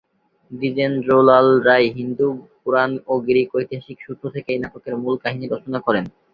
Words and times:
দ্বিজেন্দ্রলাল 0.51 1.47
রায় 1.67 1.87
হিন্দু 1.97 2.27
পুরাণ 2.61 2.91
ও 3.07 3.23
গ্রিক 3.25 3.49
ঐতিহাসিক 3.57 3.97
সূত্র 4.05 4.25
থেকে 4.35 4.49
এই 4.53 4.59
নাটকের 4.63 4.95
মূল 5.01 5.15
কাহিনী 5.23 5.45
রচনা 5.47 5.79
করেন। 5.87 6.05